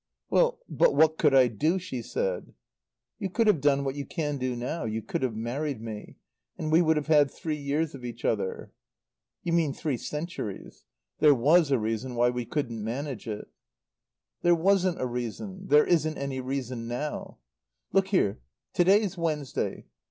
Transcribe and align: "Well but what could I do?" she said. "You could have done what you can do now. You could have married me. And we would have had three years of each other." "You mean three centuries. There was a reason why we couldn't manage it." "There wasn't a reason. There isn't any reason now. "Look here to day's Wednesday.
"Well 0.31 0.57
but 0.67 0.95
what 0.95 1.19
could 1.19 1.35
I 1.35 1.47
do?" 1.47 1.77
she 1.77 2.01
said. 2.01 2.55
"You 3.19 3.29
could 3.29 3.45
have 3.45 3.61
done 3.61 3.83
what 3.83 3.93
you 3.93 4.03
can 4.03 4.39
do 4.39 4.55
now. 4.55 4.83
You 4.83 5.03
could 5.03 5.21
have 5.21 5.35
married 5.35 5.79
me. 5.79 6.17
And 6.57 6.71
we 6.71 6.81
would 6.81 6.97
have 6.97 7.05
had 7.05 7.29
three 7.29 7.55
years 7.55 7.93
of 7.93 8.03
each 8.03 8.25
other." 8.25 8.71
"You 9.43 9.53
mean 9.53 9.73
three 9.73 9.97
centuries. 9.97 10.85
There 11.19 11.35
was 11.35 11.69
a 11.69 11.77
reason 11.77 12.15
why 12.15 12.31
we 12.31 12.45
couldn't 12.45 12.83
manage 12.83 13.27
it." 13.27 13.47
"There 14.41 14.55
wasn't 14.55 14.99
a 14.99 15.05
reason. 15.05 15.67
There 15.67 15.85
isn't 15.85 16.17
any 16.17 16.39
reason 16.39 16.87
now. 16.87 17.37
"Look 17.93 18.07
here 18.07 18.39
to 18.73 18.83
day's 18.83 19.19
Wednesday. 19.19 19.85